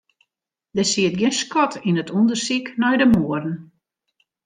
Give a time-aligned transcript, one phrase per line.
[0.77, 3.55] Der siet gjin skot yn it ûndersyk nei de moarden.